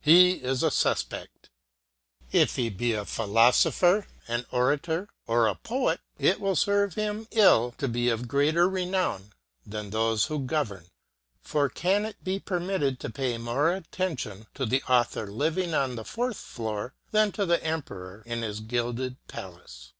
[0.00, 1.50] He is a suspect.
[2.32, 7.72] If he be a philosopher, an orator, or a poet, it will serve him ill
[7.72, 9.34] to be of greater renown
[9.66, 10.86] than those who govern,
[11.42, 15.98] for can it be permitted to pay more at tention to the author living on
[15.98, 19.92] a fourth floor than to the emperor in his gilded palace?